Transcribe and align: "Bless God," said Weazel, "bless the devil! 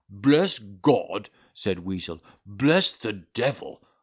"Bless 0.23 0.57
God," 0.57 1.29
said 1.53 1.77
Weazel, 1.77 2.21
"bless 2.43 2.91
the 2.95 3.13
devil! 3.13 3.83